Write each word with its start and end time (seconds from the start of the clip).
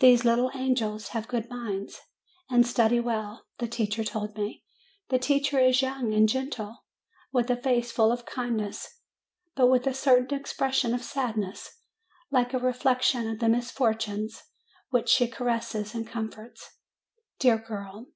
These 0.00 0.22
little 0.26 0.50
angels 0.54 1.08
have 1.16 1.28
good 1.28 1.48
minds, 1.48 2.02
and 2.50 2.66
study 2.66 3.00
well, 3.00 3.46
the 3.56 3.66
teacher 3.66 4.04
told 4.04 4.36
me. 4.36 4.64
The 5.08 5.18
teacher 5.18 5.58
is 5.58 5.80
young 5.80 6.12
and 6.12 6.28
gentle, 6.28 6.84
with 7.32 7.48
a 7.48 7.56
face 7.56 7.90
full 7.90 8.12
of 8.12 8.26
kindness, 8.26 9.00
but 9.54 9.68
with 9.68 9.86
a 9.86 9.94
certain 9.94 10.38
expression 10.38 10.92
of 10.92 11.02
sadness, 11.02 11.70
like 12.30 12.52
a 12.52 12.58
reflection 12.58 13.26
of 13.30 13.38
the 13.38 13.48
misfortunes 13.48 14.42
which 14.90 15.08
she 15.08 15.26
caresses 15.26 15.94
and 15.94 16.06
comforts. 16.06 16.72
Dear 17.38 17.56
girl 17.56 18.08